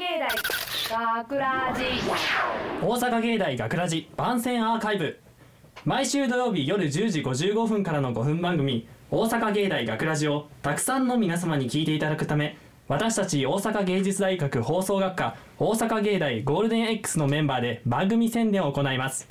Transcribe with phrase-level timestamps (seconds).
[0.00, 1.84] 芸大学ラジ。
[2.82, 5.20] 大阪芸大学ラジ番宣アーカイブ。
[5.84, 12.56] 毎週土曜日夜10時55分からの5分番組「大阪芸大学ラジをたくさんの皆様に聞いていただくため
[12.88, 19.28] 私たち大阪芸術大学放送学科大阪芸大ゴールデン X のメンバーで番組宣伝を行います。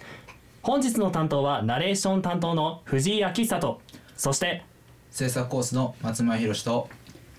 [0.61, 3.81] 本日の担当はナレーション担当の藤井明久と
[4.15, 4.61] そして
[5.09, 6.89] 制作コースの松前博と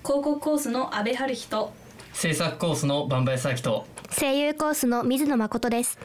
[0.03, 1.73] 広告コースの阿部春人
[2.21, 5.99] 制作コースのバンバイサキと声優コースの水野誠です。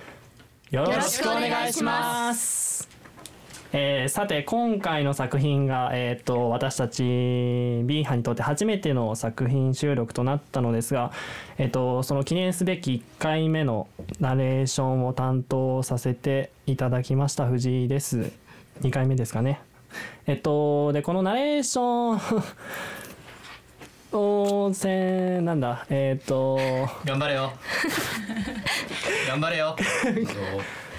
[0.72, 2.88] よろしくお願いします。
[3.74, 7.04] えーさて今回の作品が、えー、と私たち
[7.84, 11.12] B 班にとって初めての作品収録となったのですが、
[11.58, 13.90] えー、とその記念すべき1回目の
[14.22, 18.32] ナレーションを担当させていただきました藤井です。
[18.80, 19.60] 2回目ですかね。
[20.28, 22.44] えっとでこのナレーション
[24.16, 25.86] をせんなんだ。
[25.90, 26.58] えっ、と。
[27.04, 27.52] 頑張れよ。
[29.28, 29.76] 頑張れよ。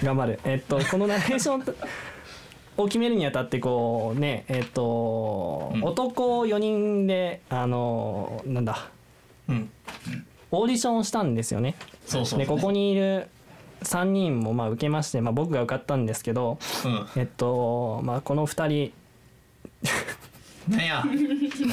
[0.03, 0.39] 頑張る。
[0.43, 1.75] えっと、このナレーション
[2.77, 5.83] を決めるにあたって、こうね、えっと、うん。
[5.83, 8.89] 男4人で、あの、なんだ、
[9.49, 9.69] うん。
[10.51, 11.75] オーディションをしたんですよね。
[12.05, 12.39] そうそう。
[12.39, 13.27] で、ここにいる
[13.83, 17.07] 3人もまあ受けまして、まあ僕が受かったんですけど、うん。
[17.15, 18.93] えっと、まあこの2人、
[20.69, 21.03] なんや。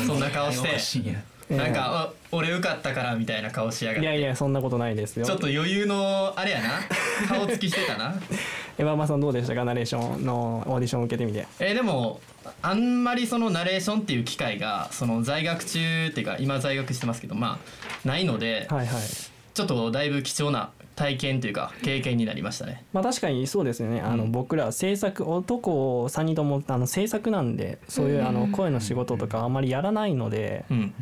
[0.07, 0.79] そんな顔して
[1.51, 4.07] なんかあ俺受かったからみたいな顔しやがって。
[4.07, 5.27] いやいや、そんなことないですよ。
[5.27, 6.81] ちょっと余裕のあれやな。
[7.29, 8.15] 顔つきしてたな。
[8.79, 11.47] エヴァマさんどうでしたか、ナレーションのオーディションを受けてみて。
[11.61, 12.21] えーでも
[12.63, 17.59] あんまりそのナレーションっていう機会がその在学中っていうか今在学してますけどま
[18.05, 19.03] あないのではいはい。
[19.55, 22.85] ちょっとだいぶ貴重な体験というか経験になりましたね。
[22.93, 24.01] まあ確かにそうですよね。
[24.01, 24.33] あの、うん。
[24.33, 30.65] 僕ら制作男3人ともあの制作なんでそういうあの声の仕事とかあまりやらないので。
[30.71, 30.95] うん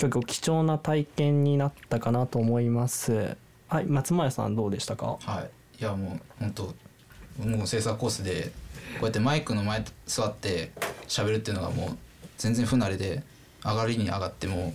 [0.00, 3.36] 結構貴重な体験になったかなと思います。
[3.68, 5.18] はい松前さんどうでしたか？
[5.20, 5.42] は
[5.78, 5.82] い。
[5.82, 6.62] いやもう本当
[7.46, 8.50] もう制作コースで
[8.94, 10.72] こうやってマイクの前座って
[11.08, 11.96] 喋るっていうのがもう
[12.38, 13.22] 全然不慣れで
[13.64, 14.72] 上がりに上がっても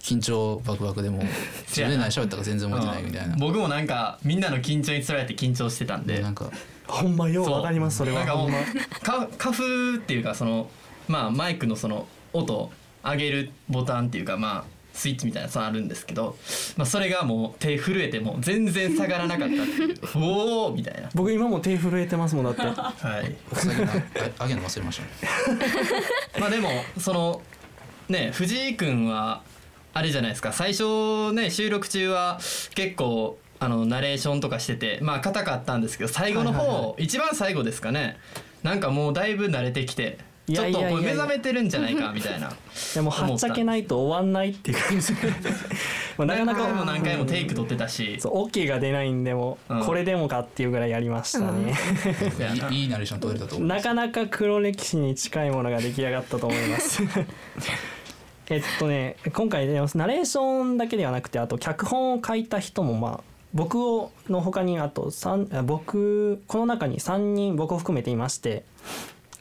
[0.00, 1.22] 緊張バクバクでも う。
[1.66, 3.34] 自分で何喋ったか全然覚えてないみたいな。
[3.34, 3.40] うん。
[3.40, 6.20] 僕もなんかみんなの緊張につられて緊張してたんで。
[6.20, 6.50] なんか
[6.86, 8.18] ほんまようわかりますそれは。
[8.20, 8.64] なんかもうほんま。
[9.00, 9.62] か 花粉
[9.96, 10.68] っていうかその
[11.08, 12.70] まあマイクのその音
[13.04, 16.36] 上げるボタンっていうかまあスイッチみたいなやつあるんですけど、
[16.76, 19.98] まあ、それがもう手震えても全然下がらなかったっていう。
[20.16, 21.08] おおみたいな。
[21.14, 22.62] 僕今も手震えてますもんだって。
[22.62, 22.74] はい。
[22.78, 23.24] あ
[24.44, 25.08] あげるの忘れましたね。
[26.38, 26.68] まあでも
[26.98, 27.42] その
[28.08, 29.42] ね藤井君は
[29.94, 30.52] あれじゃないですか。
[30.52, 32.38] 最初ね収録中は
[32.74, 38.18] 結構あのナレーションとかしててまあ硬かったんですけど最後の方、はいはいは一番最後ですかね。
[38.62, 40.18] なんかもうだいぶ慣れてきて。
[40.18, 42.50] いちょっとこれ目覚めてるんじゃないかみたいな
[42.94, 45.12] でもはっちゃけないと終わんないっていう感じ。
[46.18, 51.74] まあなかなか何回も何回もテイク取ってたしそう OK が出ないんでも、うんこれでもかっていうぐらいやりましたね。
[52.70, 57.02] いいいいナレーション取れたと思うなかなか黒歴史に近いものが出来上がったと思います。
[58.50, 63.20] えっとね今回ねナレーションだけではなくてあと脚本を書いた人もまあ
[63.54, 65.10] 僕をの他にあと
[65.64, 68.64] 僕この中に3人僕を含めていまして。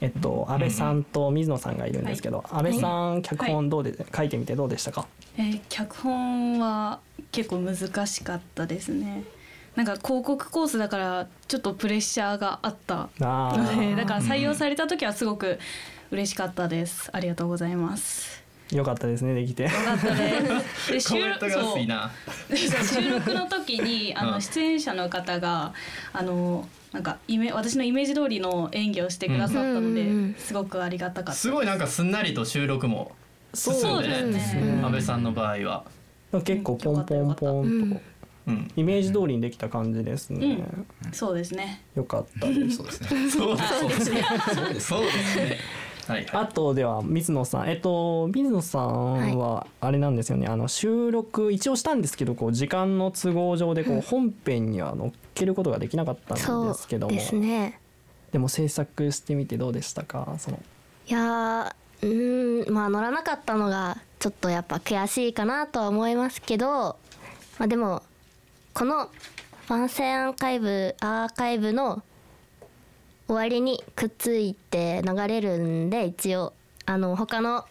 [0.02, 4.30] えっと、安倍さんと水野さんがいるんですけど、安倍さん、脚本どうで、書い。
[4.30, 5.06] てみてどうでしたか？
[5.38, 7.00] えー脚本は
[7.32, 9.24] 結構難しかったですね。
[9.76, 15.60] なんか広告コースだからちょっとプレッシャーがあったあのだから採用された時はすごく
[16.12, 17.10] 嬉しかったです。
[17.14, 18.41] ありがとうございます
[18.72, 19.64] よかったですね、できて。
[19.64, 21.14] よかったです。
[21.14, 22.12] で コメントが薄いな。
[22.50, 22.58] そう
[23.04, 24.32] 収録の時にあうん。
[24.32, 25.74] の出演者の方が
[26.14, 31.40] あのなんかイメ私のイメージ通りの演技をしてくださったので、うんうんうんすごくありがたかった。
[31.40, 33.12] すごいなんかすんなりと収録も
[33.54, 34.82] 進んでそうですね。
[34.84, 35.84] 安倍さんの場合は、
[36.44, 38.02] 結構ポンポンポンと、
[38.48, 40.64] うん、イメージ通りにできた感じですね。
[41.12, 41.84] そうですね。
[41.96, 42.78] よかったです。
[42.78, 43.30] そうですね。
[43.30, 44.24] そうですね。
[44.80, 45.58] そうですね
[46.12, 46.44] はいはい。
[46.44, 47.70] あとでは水野さん。
[47.70, 57.14] えっと水野さんはあれなんですよね、あの収録一応したんですけどこう時間の都合上でこう本編には載っけることができなかったんですけども。
[57.14, 57.80] ですね。
[58.32, 60.36] でも制作してみてどうでしたか？
[60.38, 60.60] その。
[61.08, 66.98] いやーうーんまあ乗らなかったのがちょっとやっぱ悔しいかなとは思いますけど
[67.58, 68.04] まあでも
[68.74, 69.10] この
[69.68, 72.04] 番宣アーカイブアーカイブの
[73.32, 76.52] 終わりにくっついて流れるんで一応
[76.86, 77.64] あの他の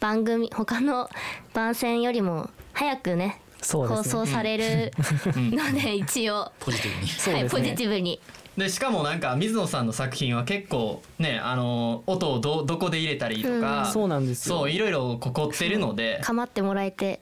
[0.00, 1.10] 番組他の
[1.52, 3.42] 番宣よりも早くねね。
[3.60, 4.90] 放送される
[5.36, 6.94] ので 一応、ポジティ
[7.26, 7.38] ブに。
[7.38, 8.20] はい、ポジティブに
[8.56, 14.58] でしかもなんか水野さんの作品は結構ねあの音をどどこで入れたりとか、そうなんですよ。
[14.58, 16.20] そういろいろここってるので。
[16.24, 17.20] 構ってもらえて。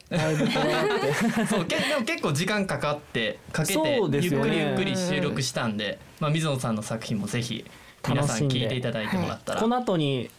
[1.49, 7.63] そうけでも結構時間かかってかけて、そうゆっくりゆっくり収録したんで、まあ、水野さんの作品もぜひ
[8.07, 10.29] 皆さん聞いていただいてもらったらこの後に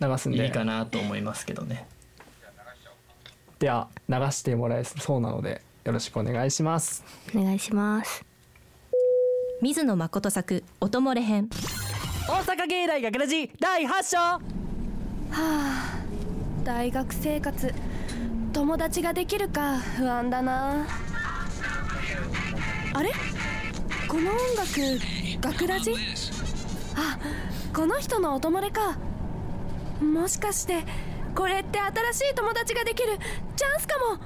[0.00, 0.44] 流すんで。
[0.44, 1.86] いいかなと思いますけどね。
[3.58, 7.04] では流してもらえそうなのでよろしくお願いします。
[7.34, 8.31] お願いします
[9.62, 11.48] 水野誠作音漏れ編。
[12.28, 14.42] 大阪芸大学ラジ第8章。
[16.64, 17.72] 大学生活
[18.52, 20.84] 友達ができるか不安だな。
[22.92, 23.12] あれ？
[24.08, 24.68] この音楽
[25.40, 25.94] 学ラジ？
[26.96, 27.16] あ
[27.72, 28.98] この人の音漏れか。
[30.02, 30.82] もしかして
[31.36, 33.16] これって新しい友達ができる
[33.54, 34.18] チャンスかも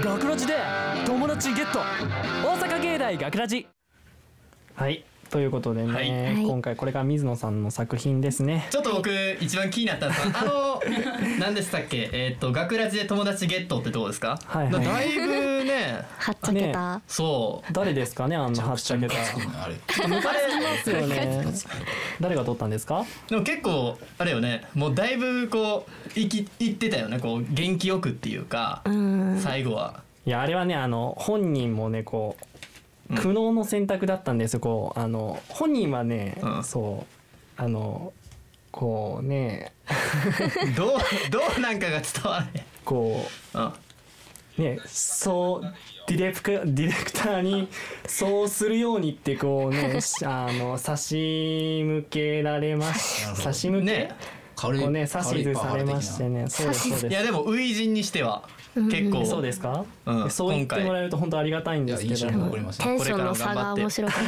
[0.00, 0.54] 学ラジで
[1.06, 1.80] 友達ゲット。
[1.80, 3.66] 大阪芸大学ラジ。
[4.74, 5.04] はい。
[5.30, 6.34] ということでね、はい。
[6.34, 8.66] はい今回これが水野さんの作品ですね。
[8.70, 9.10] ちょっと僕
[9.40, 10.80] 一番気になったんですがあの
[11.40, 12.08] 何でしたっけ？
[12.12, 14.84] えっ、と学ラジで友達ゲットってどうですか、はいはい。
[14.84, 15.26] だいぶ
[15.64, 15.87] ね
[16.28, 17.72] はっちゃけた、そう。
[17.72, 19.14] 誰ですかねあんなはっちゃけた。
[19.14, 21.44] あれ抜かれますよね。
[22.20, 23.06] 誰が撮ったんですか？
[23.28, 24.66] でも結構あれよね。
[24.74, 27.18] もうだいぶこういきいってたよね。
[27.18, 29.40] こう元気よくっていうか、うん。
[29.40, 30.02] 最後は。
[30.26, 32.36] いやあれはねあの本人もねこ
[33.10, 34.60] う苦悩の選択だったんですよ。
[34.60, 36.64] こうあの本人はね、うん。
[36.64, 37.06] そ
[37.58, 38.12] うあの
[38.70, 39.72] こうね。
[40.76, 40.98] どう
[41.30, 42.64] どうなんかが伝わらへん。
[42.84, 43.62] こうん。
[43.62, 43.72] う
[44.58, 45.74] ねそう
[46.08, 47.68] ディレクディレクターに
[48.06, 54.10] そうするようにってこうねし あの差し向けられまし差し向け、ね
[54.60, 56.48] こうね指図されましてね。
[56.48, 57.14] そうですそういです。
[57.14, 58.42] やでも初陣にしては
[58.74, 62.14] 結構、そうですか、うんそう言ってもらえると本当ありがたいんですけど。
[62.14, 64.18] テンションの差が面白かっ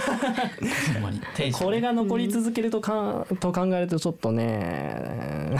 [1.50, 1.58] た。
[1.64, 5.56] これが残り続けるとか、と考えるとちょっとね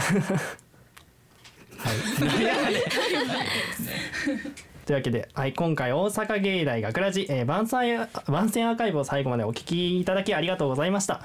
[4.85, 11.21] というわけで、はい、今回大阪芸大学ラジ、えー、番宣番宣アーカイブを最後までお聞きいただきありがとうございました、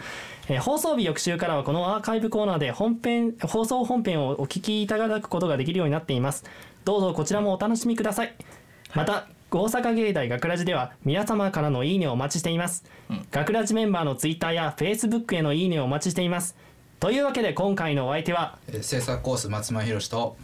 [0.49, 6.45] えー放送日翌週からはこのアーカイブコーナーで本編放送本編をお聞きいただくことができるようになっています。
[6.85, 8.35] どうぞこちらもお楽しみください。
[8.95, 12.85] また大阪芸大学ラジでは皆様からのいいねをお待ちしています、
[13.31, 16.57] 学ラジメンバーのツイッターやフェイスブックへのいいねをお待ちしています
[17.01, 20.37] というわけで今回のお相手はえー制作コース松間博と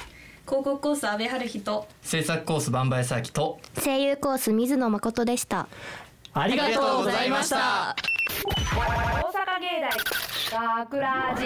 [0.46, 5.68] 広告コース阿部春日と制作コースバンバイサーキと声優コース水野誠でした。
[6.34, 7.94] ありがとうございました。
[8.74, 8.78] 大
[9.30, 9.80] 阪芸
[10.50, 11.44] 大学ラジ